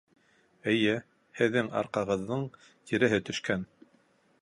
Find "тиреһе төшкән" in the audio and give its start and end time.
2.71-3.73